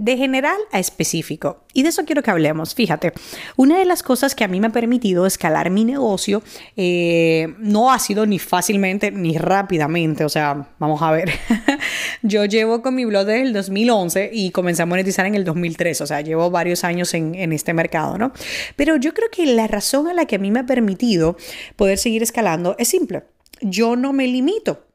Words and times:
De 0.00 0.16
general 0.16 0.56
a 0.72 0.78
específico. 0.78 1.62
Y 1.74 1.82
de 1.82 1.90
eso 1.90 2.06
quiero 2.06 2.22
que 2.22 2.30
hablemos. 2.30 2.74
Fíjate, 2.74 3.12
una 3.56 3.78
de 3.78 3.84
las 3.84 4.02
cosas 4.02 4.34
que 4.34 4.44
a 4.44 4.48
mí 4.48 4.58
me 4.58 4.68
ha 4.68 4.72
permitido 4.72 5.26
escalar 5.26 5.68
mi 5.68 5.84
negocio 5.84 6.42
eh, 6.74 7.54
no 7.58 7.92
ha 7.92 7.98
sido 7.98 8.24
ni 8.24 8.38
fácilmente 8.38 9.10
ni 9.10 9.36
rápidamente. 9.36 10.24
O 10.24 10.30
sea, 10.30 10.70
vamos 10.78 11.02
a 11.02 11.10
ver. 11.10 11.30
Yo 12.22 12.46
llevo 12.46 12.80
con 12.80 12.94
mi 12.94 13.04
blog 13.04 13.26
desde 13.26 13.42
el 13.42 13.52
2011 13.52 14.30
y 14.32 14.50
comencé 14.52 14.82
a 14.82 14.86
monetizar 14.86 15.26
en 15.26 15.34
el 15.34 15.44
2003. 15.44 16.00
O 16.00 16.06
sea, 16.06 16.22
llevo 16.22 16.50
varios 16.50 16.82
años 16.82 17.12
en, 17.12 17.34
en 17.34 17.52
este 17.52 17.74
mercado, 17.74 18.16
¿no? 18.16 18.32
Pero 18.76 18.96
yo 18.96 19.12
creo 19.12 19.28
que 19.30 19.44
la 19.44 19.66
razón 19.66 20.08
a 20.08 20.14
la 20.14 20.24
que 20.24 20.36
a 20.36 20.38
mí 20.38 20.50
me 20.50 20.60
ha 20.60 20.66
permitido 20.66 21.36
poder 21.76 21.98
seguir 21.98 22.22
escalando 22.22 22.74
es 22.78 22.88
simple. 22.88 23.24
Yo 23.60 23.96
no 23.96 24.14
me 24.14 24.26
limito. 24.26 24.89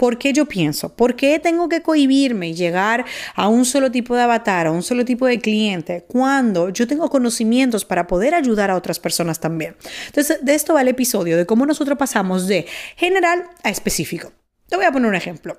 ¿Por 0.00 0.16
qué 0.16 0.32
yo 0.32 0.46
pienso? 0.46 0.96
¿Por 0.96 1.14
qué 1.14 1.38
tengo 1.38 1.68
que 1.68 1.82
cohibirme 1.82 2.48
y 2.48 2.54
llegar 2.54 3.04
a 3.34 3.48
un 3.48 3.66
solo 3.66 3.90
tipo 3.90 4.16
de 4.16 4.22
avatar, 4.22 4.66
a 4.66 4.70
un 4.70 4.82
solo 4.82 5.04
tipo 5.04 5.26
de 5.26 5.38
cliente, 5.38 6.06
cuando 6.08 6.70
yo 6.70 6.86
tengo 6.86 7.10
conocimientos 7.10 7.84
para 7.84 8.06
poder 8.06 8.34
ayudar 8.34 8.70
a 8.70 8.76
otras 8.76 8.98
personas 8.98 9.40
también? 9.40 9.76
Entonces, 10.06 10.38
de 10.40 10.54
esto 10.54 10.72
va 10.72 10.80
el 10.80 10.88
episodio, 10.88 11.36
de 11.36 11.44
cómo 11.44 11.66
nosotros 11.66 11.98
pasamos 11.98 12.46
de 12.46 12.66
general 12.96 13.44
a 13.62 13.68
específico. 13.68 14.32
Te 14.70 14.76
voy 14.76 14.86
a 14.86 14.90
poner 14.90 15.06
un 15.06 15.16
ejemplo. 15.16 15.58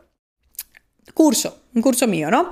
Curso, 1.14 1.62
un 1.76 1.84
curso 1.84 2.08
mío, 2.08 2.32
¿no? 2.32 2.50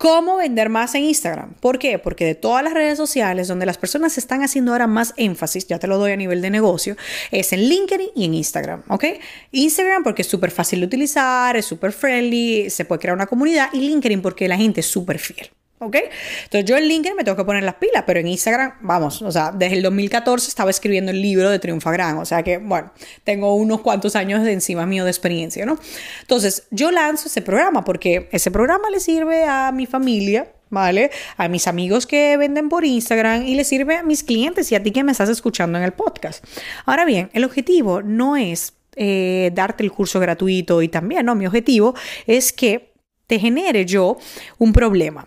¿Cómo 0.00 0.38
vender 0.38 0.70
más 0.70 0.94
en 0.94 1.04
Instagram? 1.04 1.52
¿Por 1.60 1.78
qué? 1.78 1.98
Porque 1.98 2.24
de 2.24 2.34
todas 2.34 2.64
las 2.64 2.72
redes 2.72 2.96
sociales 2.96 3.48
donde 3.48 3.66
las 3.66 3.76
personas 3.76 4.16
están 4.16 4.42
haciendo 4.42 4.72
ahora 4.72 4.86
más 4.86 5.12
énfasis, 5.18 5.66
ya 5.66 5.78
te 5.78 5.86
lo 5.86 5.98
doy 5.98 6.12
a 6.12 6.16
nivel 6.16 6.40
de 6.40 6.48
negocio, 6.48 6.96
es 7.30 7.52
en 7.52 7.68
LinkedIn 7.68 8.08
y 8.16 8.24
en 8.24 8.32
Instagram, 8.32 8.82
¿ok? 8.88 9.04
Instagram 9.52 10.02
porque 10.02 10.22
es 10.22 10.28
súper 10.28 10.52
fácil 10.52 10.80
de 10.80 10.86
utilizar, 10.86 11.54
es 11.54 11.66
súper 11.66 11.92
friendly, 11.92 12.70
se 12.70 12.86
puede 12.86 12.98
crear 12.98 13.14
una 13.14 13.26
comunidad 13.26 13.68
y 13.74 13.80
LinkedIn 13.80 14.22
porque 14.22 14.48
la 14.48 14.56
gente 14.56 14.80
es 14.80 14.86
súper 14.86 15.18
fiel. 15.18 15.50
¿Ok? 15.82 15.96
Entonces 16.44 16.68
yo 16.68 16.76
en 16.76 16.84
LinkedIn 16.84 17.16
me 17.16 17.24
tengo 17.24 17.38
que 17.38 17.44
poner 17.44 17.62
las 17.62 17.76
pilas, 17.76 18.04
pero 18.06 18.20
en 18.20 18.28
Instagram, 18.28 18.74
vamos, 18.82 19.22
o 19.22 19.32
sea, 19.32 19.50
desde 19.50 19.76
el 19.76 19.82
2014 19.82 20.48
estaba 20.48 20.68
escribiendo 20.68 21.10
el 21.10 21.22
libro 21.22 21.48
de 21.48 21.58
Triunfa 21.58 21.90
Gran, 21.90 22.18
o 22.18 22.26
sea 22.26 22.42
que, 22.42 22.58
bueno, 22.58 22.92
tengo 23.24 23.54
unos 23.54 23.80
cuantos 23.80 24.14
años 24.14 24.44
de 24.44 24.52
encima 24.52 24.84
mío 24.84 25.04
de 25.04 25.10
experiencia, 25.10 25.64
¿no? 25.64 25.78
Entonces 26.20 26.66
yo 26.70 26.90
lanzo 26.90 27.28
ese 27.28 27.40
programa 27.40 27.82
porque 27.82 28.28
ese 28.30 28.50
programa 28.50 28.90
le 28.90 29.00
sirve 29.00 29.44
a 29.44 29.72
mi 29.72 29.86
familia, 29.86 30.52
¿vale? 30.68 31.10
A 31.38 31.48
mis 31.48 31.66
amigos 31.66 32.06
que 32.06 32.36
venden 32.36 32.68
por 32.68 32.84
Instagram 32.84 33.46
y 33.46 33.54
le 33.54 33.64
sirve 33.64 33.96
a 33.96 34.02
mis 34.02 34.22
clientes 34.22 34.70
y 34.72 34.74
a 34.74 34.82
ti 34.82 34.90
que 34.90 35.02
me 35.02 35.12
estás 35.12 35.30
escuchando 35.30 35.78
en 35.78 35.84
el 35.84 35.92
podcast. 35.92 36.44
Ahora 36.84 37.06
bien, 37.06 37.30
el 37.32 37.42
objetivo 37.42 38.02
no 38.02 38.36
es 38.36 38.74
eh, 38.96 39.50
darte 39.54 39.82
el 39.82 39.92
curso 39.92 40.20
gratuito 40.20 40.82
y 40.82 40.88
también, 40.88 41.24
¿no? 41.24 41.34
Mi 41.34 41.46
objetivo 41.46 41.94
es 42.26 42.52
que 42.52 42.92
te 43.26 43.38
genere 43.38 43.86
yo 43.86 44.18
un 44.58 44.74
problema. 44.74 45.26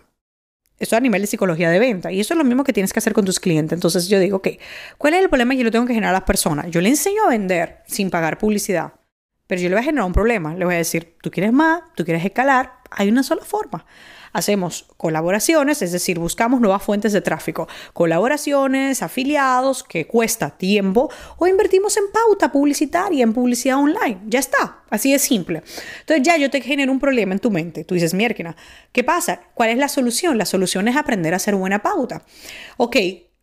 Esto 0.84 0.96
a 0.96 1.00
nivel 1.00 1.22
de 1.22 1.26
psicología 1.26 1.70
de 1.70 1.78
venta. 1.78 2.12
Y 2.12 2.20
eso 2.20 2.34
es 2.34 2.38
lo 2.38 2.44
mismo 2.44 2.62
que 2.62 2.72
tienes 2.72 2.92
que 2.92 2.98
hacer 2.98 3.12
con 3.12 3.24
tus 3.24 3.40
clientes. 3.40 3.74
Entonces 3.74 4.06
yo 4.08 4.18
digo, 4.20 4.36
ok, 4.36 4.48
¿cuál 4.98 5.14
es 5.14 5.22
el 5.22 5.28
problema? 5.28 5.54
Yo 5.54 5.64
lo 5.64 5.70
tengo 5.70 5.86
que 5.86 5.94
generar 5.94 6.14
a 6.14 6.18
las 6.18 6.24
personas. 6.24 6.66
Yo 6.70 6.80
le 6.80 6.90
enseño 6.90 7.24
a 7.24 7.30
vender 7.30 7.82
sin 7.86 8.10
pagar 8.10 8.38
publicidad. 8.38 8.92
Pero 9.46 9.60
yo 9.60 9.68
le 9.68 9.74
voy 9.74 9.80
a 9.80 9.84
generar 9.84 10.06
un 10.06 10.12
problema. 10.12 10.54
Le 10.54 10.64
voy 10.64 10.74
a 10.74 10.78
decir, 10.78 11.16
tú 11.22 11.30
quieres 11.30 11.52
más, 11.52 11.82
tú 11.96 12.04
quieres 12.04 12.24
escalar. 12.24 12.83
Hay 12.94 13.08
una 13.08 13.22
sola 13.22 13.44
forma 13.44 13.84
hacemos 14.34 14.86
colaboraciones, 14.96 15.80
es 15.80 15.92
decir, 15.92 16.18
buscamos 16.18 16.60
nuevas 16.60 16.82
fuentes 16.82 17.12
de 17.12 17.22
tráfico, 17.22 17.68
colaboraciones, 17.94 19.00
afiliados, 19.00 19.84
que 19.84 20.06
cuesta 20.06 20.50
tiempo, 20.50 21.08
o 21.38 21.46
invertimos 21.46 21.96
en 21.96 22.04
pauta 22.12 22.52
publicitaria, 22.52 23.22
en 23.22 23.32
publicidad 23.32 23.78
online. 23.78 24.18
Ya 24.26 24.40
está, 24.40 24.82
así 24.90 25.12
de 25.12 25.20
simple. 25.20 25.62
Entonces 26.00 26.26
ya 26.26 26.36
yo 26.36 26.50
te 26.50 26.60
genero 26.60 26.90
un 26.90 26.98
problema 26.98 27.32
en 27.32 27.38
tu 27.38 27.50
mente. 27.50 27.84
Tú 27.84 27.94
dices, 27.94 28.12
mierda, 28.12 28.56
¿qué 28.92 29.04
pasa? 29.04 29.40
¿Cuál 29.54 29.70
es 29.70 29.78
la 29.78 29.88
solución? 29.88 30.36
La 30.36 30.46
solución 30.46 30.88
es 30.88 30.96
aprender 30.96 31.32
a 31.32 31.36
hacer 31.36 31.54
buena 31.54 31.80
pauta. 31.80 32.22
Ok, 32.76 32.96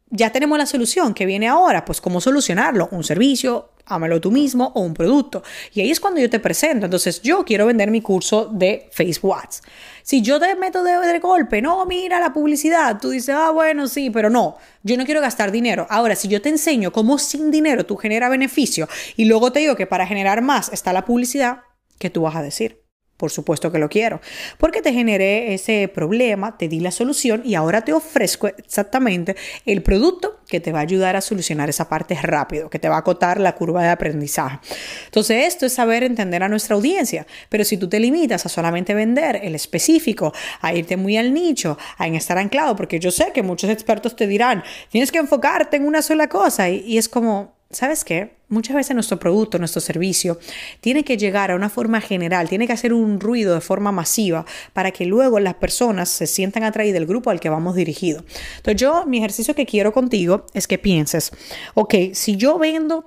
ya 0.10 0.34
tenemos 0.34 0.58
la 0.58 0.66
solución. 0.66 1.14
¿Qué 1.14 1.26
viene 1.26 1.48
ahora? 1.48 1.86
Pues 1.86 2.02
cómo 2.02 2.20
solucionarlo. 2.20 2.90
Un 2.92 3.06
servicio, 3.06 3.71
hámelo 3.86 4.22
tú 4.22 4.32
mismo 4.32 4.72
o 4.76 4.82
un 4.82 4.94
producto. 4.94 5.44
Y 5.74 5.82
ahí 5.82 5.92
es 5.92 6.00
cuando 6.00 6.20
yo 6.20 6.30
te 6.30 6.40
presento. 6.40 6.86
Entonces, 6.86 7.22
yo 7.22 7.44
quiero 7.46 7.66
vender 7.66 7.92
mi 7.92 8.02
curso 8.02 8.50
de 8.52 8.90
Facebook 8.92 9.36
Ads. 9.36 9.62
Si 10.04 10.22
yo 10.22 10.40
te 10.40 10.56
meto 10.56 10.84
de, 10.84 11.20
golpe, 11.20 11.62
no, 11.62 11.86
mira 11.86 12.20
la 12.20 12.34
publicidad, 12.34 13.00
tú 13.00 13.10
dices, 13.10 13.36
ah, 13.38 13.52
bueno, 13.52 13.88
sí, 13.88 14.10
pero 14.10 14.30
no, 14.30 14.58
yo 14.84 14.98
no 14.98 15.06
quiero 15.06 15.22
gastar 15.22 15.52
dinero. 15.52 15.86
Ahora, 15.90 16.16
si 16.16 16.28
yo 16.28 16.42
te 16.42 16.50
enseño 16.50 16.92
cómo 16.92 17.18
sin 17.18 17.52
dinero 17.52 17.86
tú 17.86 17.96
generas 17.98 18.30
beneficio 18.30 18.88
y 19.16 19.26
luego 19.26 19.52
te 19.52 19.60
digo 19.60 19.76
que 19.76 19.88
para 19.88 20.08
generar 20.08 20.42
más 20.42 20.70
está 20.74 20.94
la 20.94 21.06
publicidad, 21.06 21.60
¿qué 22.00 22.10
tú 22.10 22.22
vas 22.24 22.36
a 22.36 22.42
decir? 22.42 22.81
Por 23.22 23.30
supuesto 23.30 23.72
que 23.72 23.78
lo 23.78 23.88
quiero. 23.88 24.20
Porque 24.58 24.82
te 24.82 24.92
generé 24.92 25.54
ese 25.54 25.88
problema, 25.88 26.58
te 26.58 26.68
di 26.68 26.80
la 26.80 26.90
solución 26.90 27.44
y 27.46 27.54
ahora 27.54 27.82
te 27.86 27.94
ofrezco 27.94 28.48
exactamente 28.48 29.36
el 29.68 29.84
producto 29.84 30.40
que 30.48 30.60
te 30.60 30.72
va 30.72 30.80
a 30.80 30.82
ayudar 30.82 31.16
a 31.16 31.22
solucionar 31.22 31.70
esa 31.70 31.88
parte 31.88 32.18
rápido, 32.20 32.68
que 32.72 32.80
te 32.80 32.90
va 32.90 32.96
a 32.96 33.02
acotar 33.02 33.40
la 33.40 33.54
curva 33.54 33.84
de 33.84 33.90
aprendizaje. 33.90 34.58
Entonces, 35.06 35.46
esto 35.46 35.68
es 35.68 35.74
saber 35.74 36.02
entender 36.02 36.42
a 36.42 36.50
nuestra 36.50 36.76
audiencia. 36.76 37.28
Pero 37.48 37.64
si 37.64 37.78
tú 37.78 37.88
te 37.88 38.00
limitas 38.00 38.44
a 38.48 38.50
solamente 38.50 38.96
vender 38.96 39.40
el 39.44 39.54
específico, 39.54 40.34
a 40.60 40.74
irte 40.74 40.98
muy 40.98 41.16
al 41.16 41.32
nicho, 41.32 41.78
a 42.00 42.08
estar 42.08 42.40
anclado, 42.40 42.76
porque 42.76 43.00
yo 43.00 43.12
sé 43.12 43.32
que 43.36 43.44
muchos 43.44 43.70
expertos 43.70 44.16
te 44.16 44.26
dirán, 44.26 44.64
tienes 44.90 45.12
que 45.12 45.20
enfocarte 45.20 45.78
en 45.78 45.86
una 45.86 46.02
sola 46.02 46.28
cosa 46.28 46.72
y, 46.72 46.80
y 46.88 46.98
es 46.98 47.08
como, 47.08 47.61
¿sabes 47.74 48.04
qué? 48.04 48.36
Muchas 48.48 48.76
veces 48.76 48.94
nuestro 48.94 49.18
producto, 49.18 49.58
nuestro 49.58 49.82
servicio, 49.82 50.40
tiene 50.82 51.04
que 51.04 51.18
llegar 51.18 51.52
a 51.52 51.56
una 51.56 51.70
forma 51.70 52.02
general, 52.02 52.50
tiene 52.50 52.68
que 52.68 52.74
hacer 52.74 52.94
un 52.94 53.20
ruido 53.20 53.54
de 53.54 53.62
forma 53.62 53.92
masiva 53.92 54.46
para 54.74 54.92
que 54.92 55.06
luego 55.06 55.40
las 55.40 55.56
personas 55.56 56.10
se 56.10 56.28
sientan 56.28 56.64
atraídas 56.64 56.96
del 56.96 57.08
grupo 57.08 57.30
al 57.30 57.40
que 57.40 57.50
vamos 57.50 57.76
dirigido. 57.76 58.24
Entonces 58.58 58.82
yo, 58.82 59.06
mi 59.06 59.20
ejercicio 59.20 59.56
que 59.56 59.66
quiero 59.66 59.94
contigo 59.94 60.46
es 60.54 60.68
que 60.68 60.78
pienses, 60.78 61.32
ok, 61.76 61.96
si 62.14 62.36
yo 62.36 62.60
vendo 62.60 63.06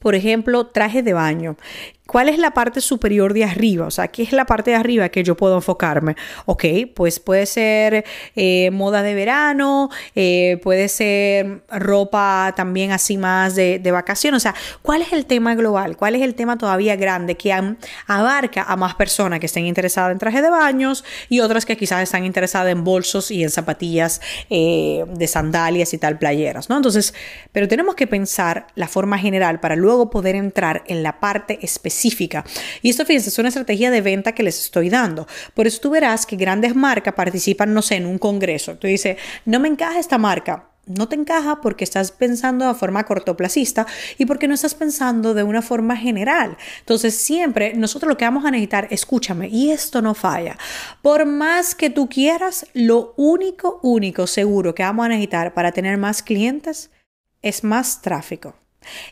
por 0.00 0.14
ejemplo, 0.14 0.68
traje 0.68 1.02
de 1.02 1.12
baño 1.12 1.56
¿Cuál 2.12 2.28
es 2.28 2.38
la 2.38 2.50
parte 2.50 2.82
superior 2.82 3.32
de 3.32 3.42
arriba? 3.42 3.86
O 3.86 3.90
sea, 3.90 4.08
¿qué 4.08 4.22
es 4.22 4.32
la 4.32 4.44
parte 4.44 4.72
de 4.72 4.76
arriba 4.76 5.08
que 5.08 5.24
yo 5.24 5.34
puedo 5.34 5.54
enfocarme? 5.54 6.14
Ok, 6.44 6.66
pues 6.94 7.18
puede 7.18 7.46
ser 7.46 8.04
eh, 8.36 8.70
moda 8.70 9.02
de 9.02 9.14
verano, 9.14 9.88
eh, 10.14 10.60
puede 10.62 10.88
ser 10.88 11.62
ropa 11.70 12.52
también 12.54 12.92
así 12.92 13.16
más 13.16 13.54
de, 13.54 13.78
de 13.78 13.90
vacación. 13.92 14.34
O 14.34 14.40
sea, 14.40 14.54
¿cuál 14.82 15.00
es 15.00 15.14
el 15.14 15.24
tema 15.24 15.54
global? 15.54 15.96
¿Cuál 15.96 16.14
es 16.14 16.20
el 16.20 16.34
tema 16.34 16.58
todavía 16.58 16.96
grande 16.96 17.34
que 17.38 17.50
abarca 18.06 18.62
a 18.62 18.76
más 18.76 18.94
personas 18.94 19.40
que 19.40 19.46
estén 19.46 19.64
interesadas 19.64 20.12
en 20.12 20.18
traje 20.18 20.42
de 20.42 20.50
baños 20.50 21.06
y 21.30 21.40
otras 21.40 21.64
que 21.64 21.78
quizás 21.78 22.02
están 22.02 22.26
interesadas 22.26 22.72
en 22.72 22.84
bolsos 22.84 23.30
y 23.30 23.42
en 23.42 23.48
zapatillas 23.48 24.20
eh, 24.50 25.06
de 25.08 25.26
sandalias 25.26 25.94
y 25.94 25.98
tal, 25.98 26.18
playeras, 26.18 26.68
¿no? 26.68 26.76
Entonces, 26.76 27.14
pero 27.52 27.68
tenemos 27.68 27.94
que 27.94 28.06
pensar 28.06 28.66
la 28.74 28.86
forma 28.86 29.16
general 29.16 29.60
para 29.60 29.76
luego 29.76 30.10
poder 30.10 30.34
entrar 30.34 30.84
en 30.88 31.02
la 31.02 31.18
parte 31.18 31.58
específica 31.62 32.01
y 32.82 32.90
esto, 32.90 33.04
fíjense, 33.04 33.28
es 33.28 33.38
una 33.38 33.48
estrategia 33.48 33.90
de 33.90 34.00
venta 34.00 34.32
que 34.32 34.42
les 34.42 34.60
estoy 34.60 34.88
dando. 34.88 35.26
Por 35.54 35.66
eso 35.66 35.80
tú 35.80 35.90
verás 35.90 36.26
que 36.26 36.36
grandes 36.36 36.74
marcas 36.74 37.14
participan, 37.14 37.72
no 37.72 37.82
sé, 37.82 37.96
en 37.96 38.06
un 38.06 38.18
congreso. 38.18 38.76
Tú 38.76 38.86
dices, 38.86 39.16
no 39.44 39.60
me 39.60 39.68
encaja 39.68 39.98
esta 39.98 40.18
marca 40.18 40.68
no 40.84 41.08
te 41.08 41.14
encaja 41.14 41.60
porque 41.60 41.84
estás 41.84 42.10
pensando 42.10 42.66
de 42.66 42.74
forma 42.74 43.04
cortoplacista 43.04 43.86
y 44.18 44.26
porque 44.26 44.48
no 44.48 44.54
estás 44.54 44.74
pensando 44.74 45.32
de 45.32 45.44
una 45.44 45.62
forma 45.62 45.96
general. 45.96 46.56
Entonces, 46.80 47.14
siempre 47.14 47.74
nosotros 47.74 48.08
lo 48.08 48.16
que 48.16 48.24
vamos 48.24 48.44
a 48.44 48.50
necesitar, 48.50 48.88
escúchame, 48.90 49.48
y 49.48 49.70
esto 49.70 50.02
no 50.02 50.14
falla. 50.14 50.58
Por 51.00 51.24
más 51.24 51.76
que 51.76 51.88
tú 51.88 52.08
quieras, 52.08 52.66
lo 52.72 53.14
único, 53.16 53.78
único 53.82 54.26
seguro 54.26 54.74
que 54.74 54.82
vamos 54.82 55.06
a 55.06 55.10
necesitar 55.10 55.54
para 55.54 55.70
tener 55.70 55.98
más 55.98 56.22
clientes 56.22 56.90
es 57.42 57.62
más 57.62 58.02
tráfico. 58.02 58.56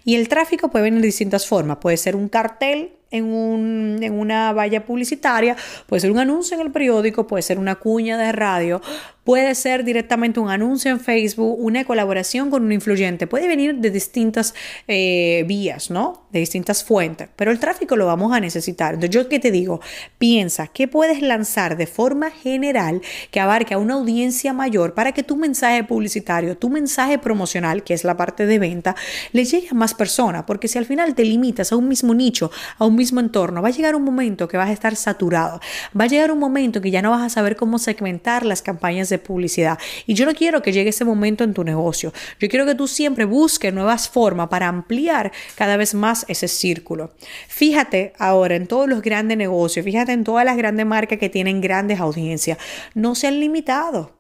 Y 0.05 0.17
el 0.17 0.29
tráfico 0.29 0.71
puede 0.71 0.85
venir 0.85 1.01
de 1.01 1.07
distintas 1.07 1.47
formas. 1.47 1.79
Puede 1.79 1.97
ser 1.97 2.17
un 2.17 2.29
cartel 2.29 2.93
en, 3.11 3.25
un, 3.25 3.99
en 4.03 4.19
una 4.19 4.53
valla 4.53 4.85
publicitaria, 4.85 5.57
puede 5.87 6.01
ser 6.01 6.11
un 6.11 6.19
anuncio 6.19 6.55
en 6.57 6.63
el 6.63 6.73
periódico, 6.73 7.27
puede 7.27 7.43
ser 7.43 7.59
una 7.59 7.75
cuña 7.75 8.17
de 8.17 8.33
radio, 8.33 8.81
Puede 9.31 9.55
ser 9.55 9.85
directamente 9.85 10.41
un 10.41 10.51
anuncio 10.51 10.91
en 10.91 10.99
Facebook, 10.99 11.57
una 11.61 11.85
colaboración 11.85 12.51
con 12.51 12.65
un 12.65 12.73
influyente. 12.73 13.29
Puede 13.29 13.47
venir 13.47 13.77
de 13.77 13.93
distintas 13.93 14.55
eh, 14.89 15.45
vías, 15.47 15.89
¿no? 15.89 16.27
De 16.33 16.41
distintas 16.41 16.83
fuentes. 16.83 17.29
Pero 17.37 17.53
el 17.53 17.61
tráfico 17.61 17.95
lo 17.95 18.07
vamos 18.07 18.33
a 18.33 18.41
necesitar. 18.41 18.95
Entonces, 18.95 19.15
yo 19.15 19.29
que 19.29 19.39
te 19.39 19.53
digo, 19.53 19.81
piensa 20.19 20.67
qué 20.67 20.89
puedes 20.89 21.23
lanzar 21.23 21.77
de 21.77 21.87
forma 21.87 22.33
general 22.33 23.03
que 23.31 23.39
abarque 23.39 23.75
a 23.75 23.79
una 23.79 23.95
audiencia 23.95 24.53
mayor 24.53 24.95
para 24.95 25.13
que 25.13 25.23
tu 25.23 25.37
mensaje 25.37 25.85
publicitario, 25.85 26.57
tu 26.57 26.69
mensaje 26.69 27.17
promocional, 27.21 27.85
que 27.85 27.95
es 27.95 28.03
la 28.03 28.17
parte 28.17 28.47
de 28.47 28.59
venta, 28.59 28.97
le 29.31 29.45
llegue 29.45 29.69
a 29.71 29.75
más 29.75 29.95
personas. 29.95 30.43
Porque 30.43 30.67
si 30.67 30.77
al 30.77 30.87
final 30.87 31.15
te 31.15 31.25
limitas 31.25 31.71
a 31.71 31.77
un 31.77 31.87
mismo 31.87 32.15
nicho, 32.15 32.51
a 32.79 32.85
un 32.85 32.97
mismo 32.97 33.21
entorno, 33.21 33.63
va 33.63 33.69
a 33.69 33.71
llegar 33.71 33.95
un 33.95 34.03
momento 34.03 34.49
que 34.49 34.57
vas 34.57 34.71
a 34.71 34.73
estar 34.73 34.97
saturado. 34.97 35.61
Va 35.97 36.07
a 36.07 36.09
llegar 36.09 36.33
un 36.33 36.41
momento 36.41 36.81
que 36.81 36.91
ya 36.91 37.01
no 37.01 37.11
vas 37.11 37.23
a 37.23 37.29
saber 37.29 37.55
cómo 37.55 37.79
segmentar 37.79 38.45
las 38.45 38.61
campañas 38.61 39.09
de 39.09 39.20
publicidad. 39.21 39.79
Y 40.07 40.15
yo 40.15 40.27
no 40.27 40.35
quiero 40.35 40.63
que 40.63 40.73
llegue 40.73 40.91
ese 40.91 41.05
momento 41.05 41.45
en 41.45 41.55
tu 41.55 41.65
negocio. 41.65 42.13
Yo 42.39 42.49
quiero 42.49 42.67
que 42.67 42.75
tú 42.75 42.87
siempre 42.89 43.25
busques 43.25 43.73
nuevas 43.73 44.09
formas 44.09 44.49
para 44.49 44.69
ampliar 44.69 45.33
cada 45.55 45.77
vez 45.77 45.95
más 45.95 46.25
ese 46.29 46.49
círculo. 46.49 47.13
Fíjate 47.49 48.13
ahora 48.19 48.57
en 48.57 48.67
todos 48.67 48.89
los 48.89 49.03
grandes 49.03 49.37
negocios, 49.37 49.85
fíjate 49.85 50.13
en 50.13 50.25
todas 50.25 50.45
las 50.45 50.57
grandes 50.57 50.87
marcas 50.87 51.19
que 51.19 51.29
tienen 51.29 51.61
grandes 51.61 52.01
audiencias. 52.01 52.59
No 52.95 53.15
se 53.15 53.27
han 53.27 53.41
limitado. 53.41 54.20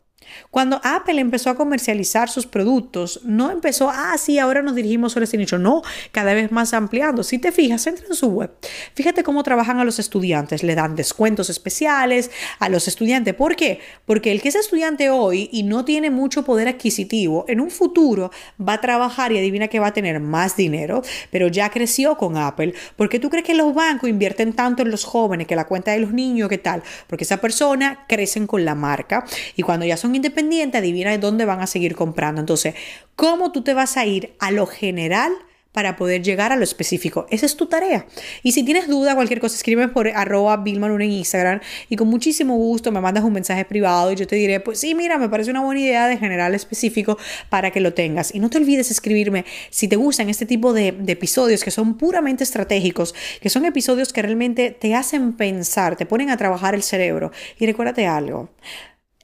Cuando 0.50 0.80
Apple 0.84 1.20
empezó 1.20 1.50
a 1.50 1.54
comercializar 1.54 2.28
sus 2.28 2.46
productos, 2.46 3.20
no 3.24 3.50
empezó, 3.50 3.90
ah, 3.90 4.16
sí, 4.18 4.38
ahora 4.38 4.62
nos 4.62 4.74
dirigimos 4.74 5.12
sobre 5.12 5.24
este 5.24 5.36
nicho. 5.36 5.58
No, 5.58 5.82
cada 6.12 6.34
vez 6.34 6.50
más 6.52 6.74
ampliando. 6.74 7.22
Si 7.22 7.38
te 7.38 7.52
fijas, 7.52 7.86
entra 7.86 8.06
en 8.06 8.14
su 8.14 8.28
web. 8.28 8.50
Fíjate 8.94 9.22
cómo 9.22 9.42
trabajan 9.42 9.78
a 9.78 9.84
los 9.84 9.98
estudiantes. 9.98 10.62
Le 10.62 10.74
dan 10.74 10.96
descuentos 10.96 11.50
especiales 11.50 12.30
a 12.58 12.68
los 12.68 12.88
estudiantes. 12.88 13.34
¿Por 13.34 13.56
qué? 13.56 13.80
Porque 14.06 14.32
el 14.32 14.42
que 14.42 14.48
es 14.48 14.54
estudiante 14.54 15.10
hoy 15.10 15.48
y 15.52 15.62
no 15.62 15.84
tiene 15.84 16.10
mucho 16.10 16.44
poder 16.44 16.68
adquisitivo, 16.68 17.44
en 17.48 17.60
un 17.60 17.70
futuro 17.70 18.30
va 18.60 18.74
a 18.74 18.80
trabajar 18.80 19.32
y 19.32 19.38
adivina 19.38 19.68
que 19.68 19.80
va 19.80 19.88
a 19.88 19.92
tener 19.92 20.20
más 20.20 20.56
dinero, 20.56 21.02
pero 21.30 21.48
ya 21.48 21.70
creció 21.70 22.16
con 22.16 22.36
Apple. 22.36 22.74
¿Por 22.96 23.08
qué 23.08 23.18
tú 23.18 23.30
crees 23.30 23.44
que 23.44 23.54
los 23.54 23.74
bancos 23.74 24.08
invierten 24.08 24.52
tanto 24.52 24.82
en 24.82 24.90
los 24.90 25.04
jóvenes, 25.04 25.46
que 25.46 25.56
la 25.56 25.66
cuenta 25.66 25.92
de 25.92 26.00
los 26.00 26.12
niños, 26.12 26.48
qué 26.48 26.58
tal? 26.58 26.82
Porque 27.06 27.24
esa 27.24 27.38
persona 27.38 28.04
crecen 28.08 28.46
con 28.46 28.64
la 28.64 28.74
marca 28.74 29.24
y 29.56 29.62
cuando 29.62 29.86
ya 29.86 29.96
son 29.96 30.14
independiente, 30.20 30.78
adivina 30.78 31.10
de 31.10 31.18
dónde 31.18 31.44
van 31.44 31.60
a 31.60 31.66
seguir 31.66 31.96
comprando. 31.96 32.40
Entonces, 32.40 32.74
¿cómo 33.16 33.52
tú 33.52 33.62
te 33.62 33.74
vas 33.74 33.96
a 33.96 34.06
ir 34.06 34.34
a 34.38 34.50
lo 34.50 34.66
general? 34.66 35.32
para 35.72 35.96
poder 35.96 36.22
llegar 36.22 36.50
a 36.52 36.56
lo 36.56 36.64
específico. 36.64 37.26
Esa 37.30 37.46
es 37.46 37.56
tu 37.56 37.66
tarea. 37.66 38.06
Y 38.42 38.52
si 38.52 38.64
tienes 38.64 38.88
duda, 38.88 39.14
cualquier 39.14 39.40
cosa, 39.40 39.54
escríbeme 39.54 39.92
por 39.92 40.08
arroba 40.08 40.62
en 40.64 41.02
Instagram 41.02 41.60
y 41.88 41.96
con 41.96 42.08
muchísimo 42.08 42.56
gusto 42.56 42.90
me 42.90 43.00
mandas 43.00 43.22
un 43.22 43.32
mensaje 43.32 43.64
privado 43.64 44.10
y 44.10 44.16
yo 44.16 44.26
te 44.26 44.36
diré, 44.36 44.60
pues 44.60 44.80
sí, 44.80 44.94
mira, 44.94 45.18
me 45.18 45.28
parece 45.28 45.50
una 45.50 45.60
buena 45.60 45.80
idea 45.80 46.08
de 46.08 46.16
general 46.16 46.54
específico 46.54 47.18
para 47.48 47.70
que 47.70 47.80
lo 47.80 47.94
tengas. 47.94 48.34
Y 48.34 48.40
no 48.40 48.50
te 48.50 48.58
olvides 48.58 48.90
escribirme 48.90 49.44
si 49.70 49.86
te 49.86 49.96
gustan 49.96 50.28
este 50.28 50.46
tipo 50.46 50.72
de, 50.72 50.92
de 50.92 51.12
episodios 51.12 51.62
que 51.62 51.70
son 51.70 51.96
puramente 51.96 52.42
estratégicos, 52.42 53.14
que 53.40 53.48
son 53.48 53.64
episodios 53.64 54.12
que 54.12 54.22
realmente 54.22 54.72
te 54.72 54.94
hacen 54.94 55.34
pensar, 55.34 55.96
te 55.96 56.06
ponen 56.06 56.30
a 56.30 56.36
trabajar 56.36 56.74
el 56.74 56.82
cerebro. 56.82 57.30
Y 57.58 57.66
recuérdate 57.66 58.06
algo, 58.06 58.50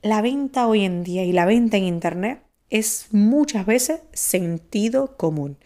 la 0.06 0.22
venta 0.22 0.66
hoy 0.66 0.84
en 0.84 1.04
día 1.04 1.24
y 1.24 1.32
la 1.32 1.46
venta 1.46 1.76
en 1.76 1.84
Internet 1.84 2.42
es 2.70 3.08
muchas 3.12 3.66
veces 3.66 4.00
sentido 4.12 5.16
común. 5.16 5.58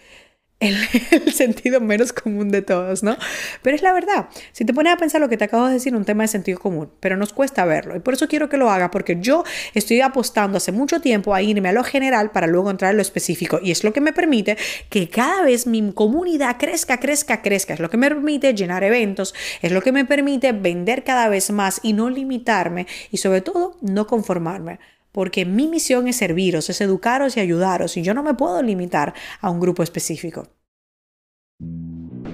El, 1.11 1.33
sentido 1.33 1.81
menos 1.81 2.13
común 2.13 2.51
de 2.51 2.61
todos, 2.61 3.03
¿no? 3.03 3.17
Pero 3.63 3.75
es 3.75 3.83
la 3.83 3.95
verdad. 3.95 4.29
Si 4.53 4.67
te 4.67 4.75
pones 4.75 4.93
a 4.93 4.99
pensar 4.99 5.19
lo 5.19 5.31
que 5.31 5.39
te 5.39 5.45
acabo 5.45 5.67
de 5.67 5.73
decir, 5.73 5.97
un 5.97 6.05
tema 6.05 6.25
de 6.25 6.29
sentido 6.29 6.59
común, 6.59 6.91
pero 7.01 7.17
nos 7.17 7.33
cuesta 7.33 7.65
verlo. 7.65 7.97
Y 7.97 8.01
por 8.01 8.13
eso 8.13 8.29
quiero 8.29 8.51
que 8.51 8.59
lo 8.59 8.71
haga, 8.71 8.91
porque 8.91 9.17
yo 9.21 9.43
estoy 9.73 10.03
apostando 10.03 10.59
hace 10.59 10.71
mucho 10.71 11.01
tiempo 11.01 11.35
a 11.35 11.41
irme 11.41 11.71
a 11.71 11.73
lo 11.73 11.83
general 11.83 12.31
para 12.31 12.47
luego 12.47 12.71
entrar 12.71 12.91
en 12.91 12.99
lo 12.99 13.03
específico. 13.03 13.59
Y 13.63 13.71
es 13.71 13.85
lo 13.85 13.95
que 13.95 14.03
me 14.03 14.13
permite 14.13 14.59
que 14.91 15.09
cada 15.09 15.45
vez 15.45 15.67
mi 15.67 15.93
comunidad 15.95 16.59
crezca, 16.59 17.01
crezca, 17.01 17.41
crezca. 17.41 17.73
Es 17.73 17.81
lo 17.81 17.89
que 17.89 17.97
me 17.97 18.11
permite 18.11 18.53
llenar 18.53 18.85
eventos, 18.85 19.35
es 19.63 19.73
lo 19.73 19.81
que 19.81 19.93
me 19.93 20.05
permite 20.05 20.53
vender 20.53 21.05
cada 21.05 21.31
vez 21.31 21.51
más 21.51 21.81
y 21.83 21.95
no 21.95 22.11
limitarme 22.11 22.87
y 23.11 23.17
sobre 23.17 23.41
todo 23.41 23.79
no 23.81 24.07
conformarme 24.07 24.79
porque 25.13 25.45
mi 25.45 25.69
misión 25.69 26.09
es 26.09 26.17
serviros, 26.17 26.71
es 26.71 26.81
educaros 26.81 27.37
y 27.37 27.41
ayudaros, 27.41 27.97
y 27.97 28.03
yo 28.03 28.15
no 28.15 28.23
me 28.23 28.35
puedo 28.35 28.63
limitar 28.63 29.15
a 29.41 29.51
un 29.51 29.61
grupo 29.61 29.83
específico. 29.83 30.49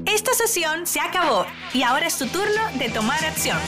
Esta 0.07 0.33
sesión 0.35 0.87
se 0.87 1.01
acabó 1.01 1.47
y 1.75 1.83
ahora 1.83 2.07
es 2.07 2.17
tu 2.17 2.27
turno 2.27 2.63
de 2.79 2.89
tomar 2.91 3.25
acción. 3.25 3.59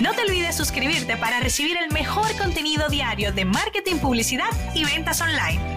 No 0.00 0.12
te 0.14 0.22
olvides 0.22 0.56
suscribirte 0.56 1.16
para 1.16 1.40
recibir 1.40 1.76
el 1.76 1.92
mejor 1.92 2.36
contenido 2.36 2.88
diario 2.88 3.32
de 3.32 3.44
marketing, 3.44 3.96
publicidad 3.96 4.50
y 4.74 4.84
ventas 4.84 5.20
online. 5.20 5.75